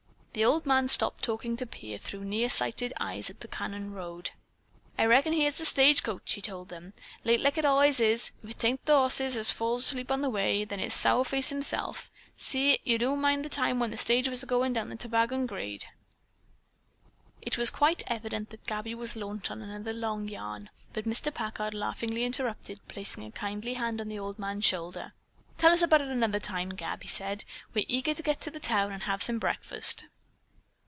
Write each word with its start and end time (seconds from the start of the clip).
The 0.33 0.45
old 0.45 0.65
man 0.65 0.87
stopped 0.87 1.21
talking 1.25 1.57
to 1.57 1.65
peer 1.65 1.97
through 1.97 2.23
near 2.23 2.47
sighted 2.47 2.93
eyes 3.01 3.29
at 3.29 3.41
the 3.41 3.49
canon 3.49 3.91
road. 3.91 4.31
"I 4.97 5.03
reckon 5.05 5.33
here's 5.33 5.57
the 5.57 5.65
stage 5.65 6.03
coach," 6.03 6.31
he 6.31 6.41
told 6.41 6.69
them, 6.69 6.93
"late, 7.25 7.41
like 7.41 7.57
it 7.57 7.65
allays 7.65 7.99
is. 7.99 8.31
If 8.41 8.57
'tain't 8.57 8.85
the 8.85 8.95
ho'ses 8.95 9.35
as 9.35 9.51
falls 9.51 9.83
asleep 9.83 10.09
on 10.09 10.21
the 10.21 10.29
way, 10.29 10.63
then 10.63 10.79
it's 10.79 10.95
Sourface 10.95 11.49
his 11.49 11.67
self. 11.67 12.09
Si, 12.37 12.79
do 12.85 12.91
yo' 12.93 13.15
mind 13.17 13.43
the 13.43 13.49
time 13.49 13.77
when 13.77 13.91
the 13.91 13.97
stage 13.97 14.29
was 14.29 14.41
a 14.41 14.45
goin' 14.45 14.71
down 14.71 14.87
the 14.87 14.95
Toboggan 14.95 15.47
Grade" 15.47 15.83
It 17.41 17.57
was 17.57 17.69
quite 17.69 18.01
evident 18.07 18.51
that 18.51 18.65
Gabby 18.65 18.95
was 18.95 19.17
launched 19.17 19.51
on 19.51 19.61
another 19.61 19.91
long 19.91 20.29
yarn, 20.29 20.69
but 20.93 21.03
Mr. 21.03 21.33
Packard 21.33 21.73
laughingly 21.73 22.23
interrupted, 22.23 22.79
placing 22.87 23.25
a 23.25 23.31
kindly 23.31 23.73
hand 23.73 23.99
on 23.99 24.07
the 24.07 24.19
old 24.19 24.39
man's 24.39 24.63
shoulder. 24.63 25.11
"Tell 25.57 25.73
us 25.73 25.81
about 25.81 25.97
that 25.97 26.05
at 26.07 26.13
another 26.13 26.39
time, 26.39 26.69
Gab," 26.69 27.03
he 27.03 27.09
said. 27.09 27.43
"We're 27.73 27.83
eager 27.89 28.13
to 28.13 28.23
get 28.23 28.39
to 28.39 28.49
the 28.49 28.61
town 28.61 28.93
and 28.93 29.03
have 29.03 29.21
some 29.21 29.37
breakfast." 29.37 30.05